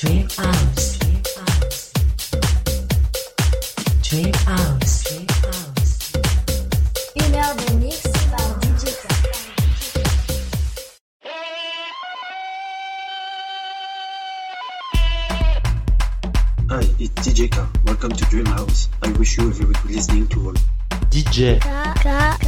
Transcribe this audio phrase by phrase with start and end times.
[0.00, 0.98] Dream House.
[4.00, 5.04] Dream House.
[7.16, 9.08] Une heure de mix par DJ K.
[16.70, 17.58] Hi, it's DJ K.
[17.84, 18.88] Welcome to Dream House.
[19.02, 20.54] I wish you a very good listening to all.
[21.10, 21.68] DJ K,
[22.02, 22.47] K,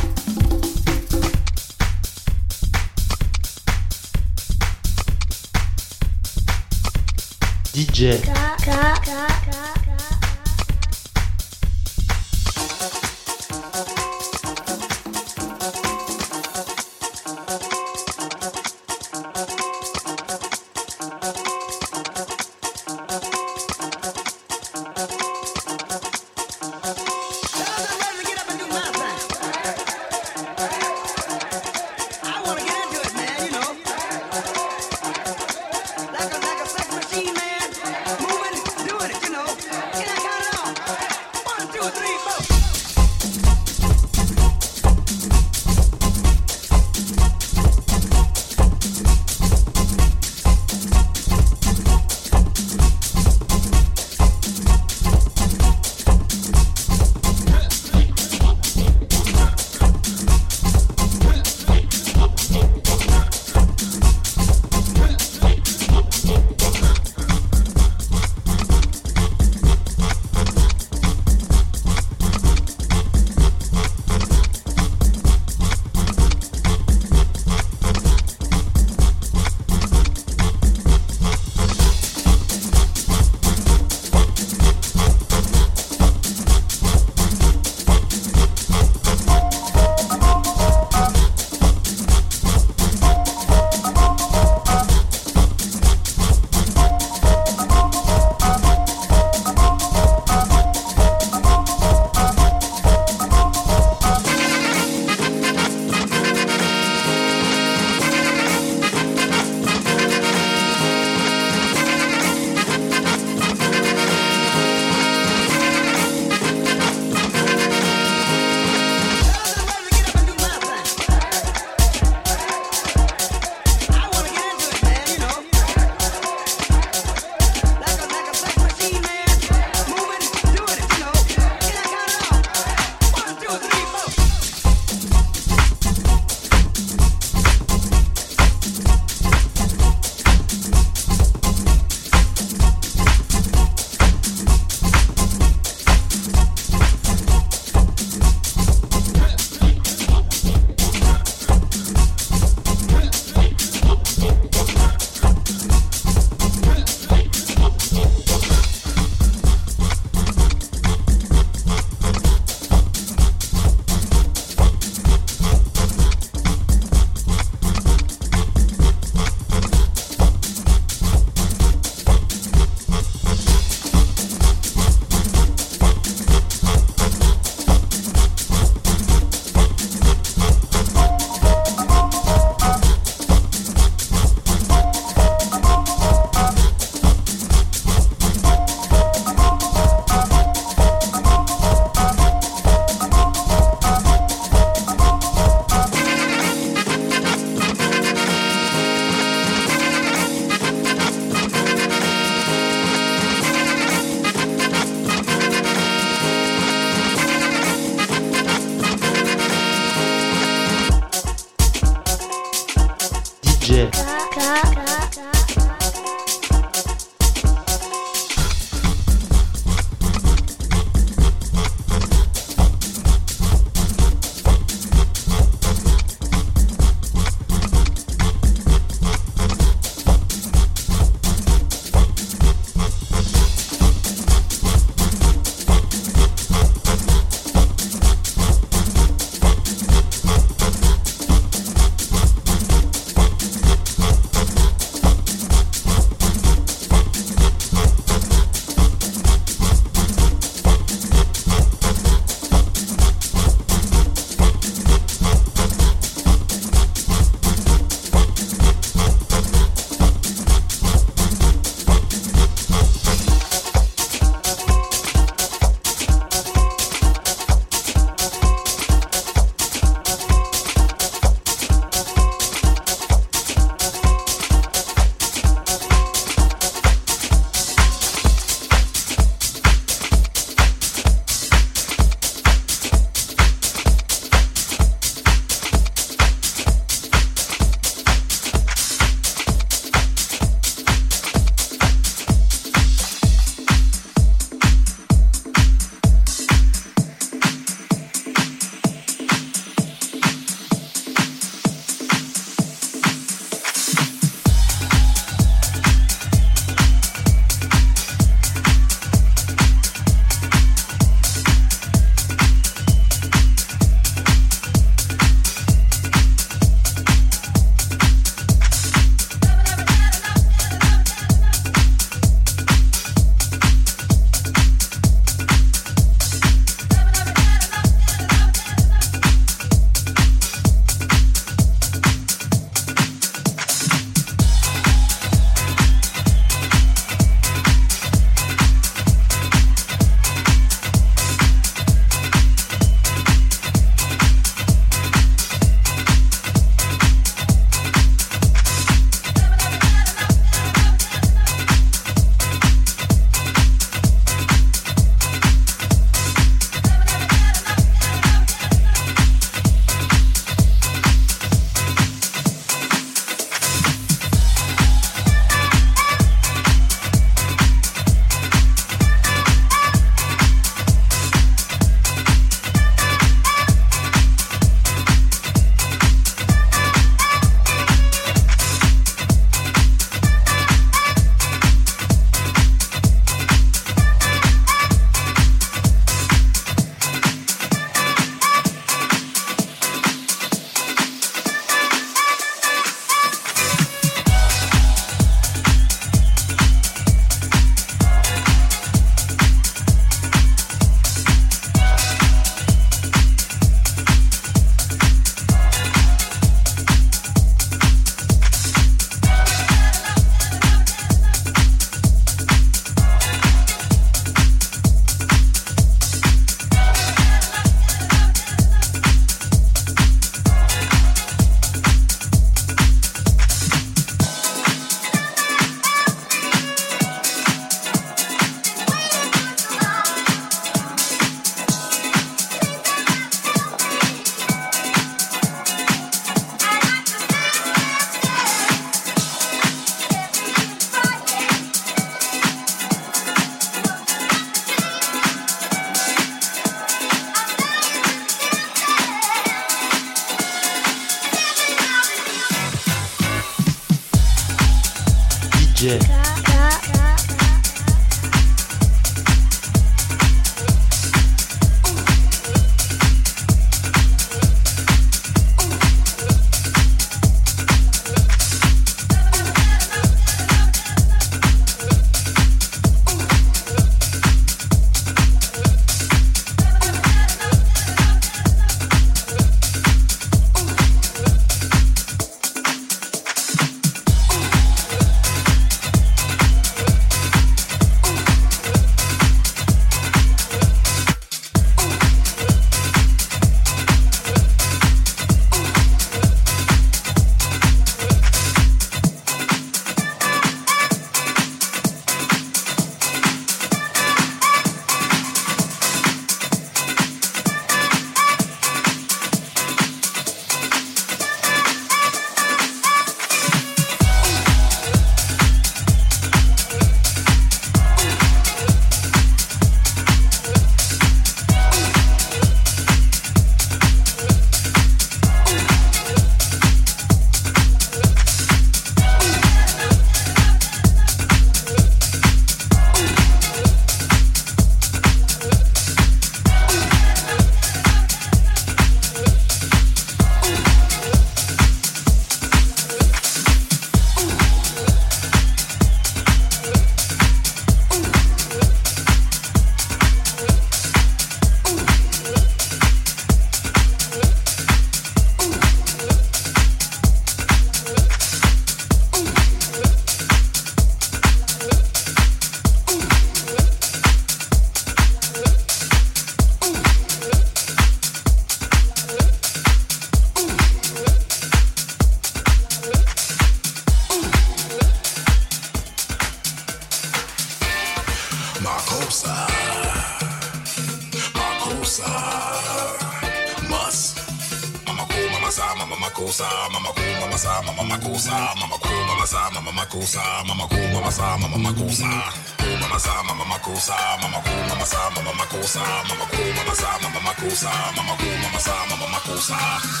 [599.51, 600.00] Socks.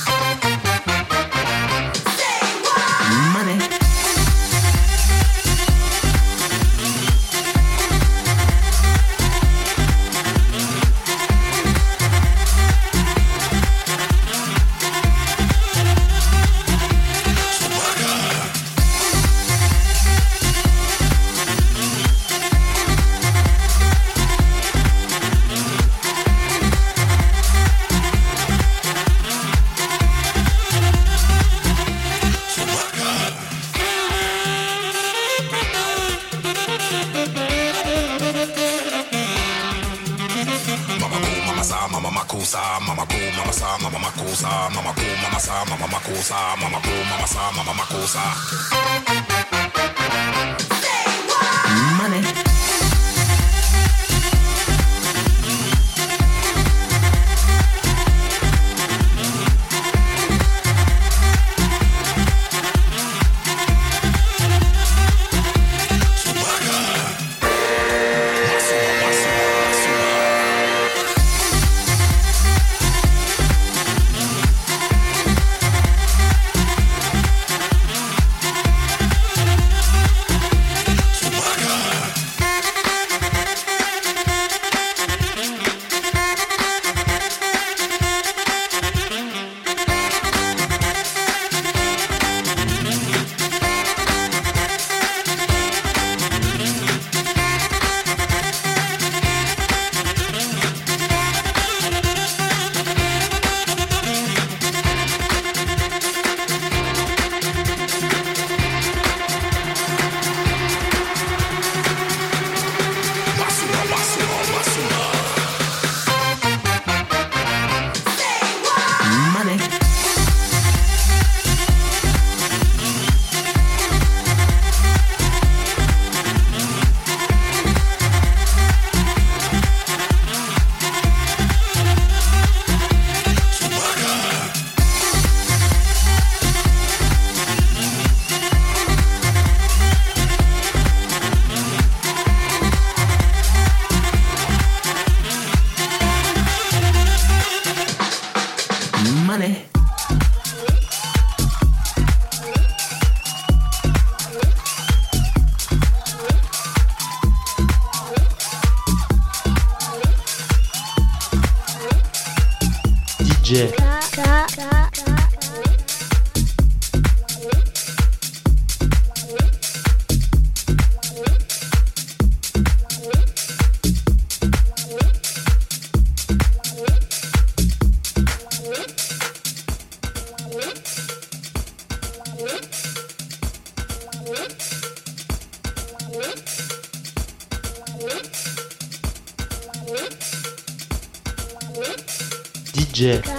[193.01, 193.30] DJ,